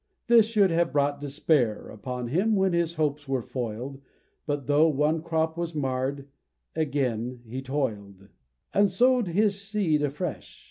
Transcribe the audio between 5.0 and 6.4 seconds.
crop was marr'd,